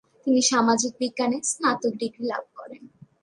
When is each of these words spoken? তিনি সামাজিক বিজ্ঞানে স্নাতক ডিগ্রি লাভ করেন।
তিনি 0.23 0.41
সামাজিক 0.51 0.91
বিজ্ঞানে 0.99 1.37
স্নাতক 1.51 1.93
ডিগ্রি 2.01 2.23
লাভ 2.27 2.43
করেন। 2.57 2.83